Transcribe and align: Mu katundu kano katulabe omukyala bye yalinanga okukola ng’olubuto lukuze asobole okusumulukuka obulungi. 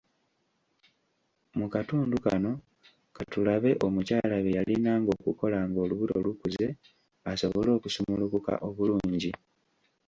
Mu 1.57 1.65
katundu 1.73 2.17
kano 2.25 2.51
katulabe 3.15 3.71
omukyala 3.85 4.35
bye 4.43 4.55
yalinanga 4.57 5.09
okukola 5.17 5.57
ng’olubuto 5.67 6.15
lukuze 6.25 6.67
asobole 7.31 7.69
okusumulukuka 7.77 8.53
obulungi. 8.67 9.31